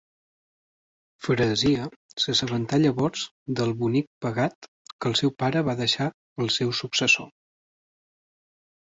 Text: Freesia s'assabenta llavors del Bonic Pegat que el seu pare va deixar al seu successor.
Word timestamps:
Freesia 1.25 1.83
s'assabenta 2.23 2.79
llavors 2.83 3.25
del 3.59 3.73
Bonic 3.81 4.07
Pegat 4.27 4.67
que 4.95 5.11
el 5.11 5.19
seu 5.21 5.35
pare 5.45 5.63
va 5.69 5.77
deixar 5.83 6.09
al 6.45 6.51
seu 6.57 6.73
successor. 6.79 7.29